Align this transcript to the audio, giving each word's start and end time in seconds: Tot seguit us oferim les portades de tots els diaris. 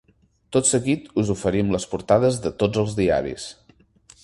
Tot 0.55 0.67
seguit 0.69 1.03
us 1.23 1.29
oferim 1.33 1.69
les 1.77 1.85
portades 1.93 2.41
de 2.47 2.55
tots 2.65 2.83
els 2.85 2.99
diaris. 3.03 3.49